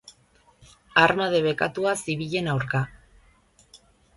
Arma 1.01 1.27
debekatua 1.35 1.93
zibilen 2.07 2.51
aurka. 2.55 2.85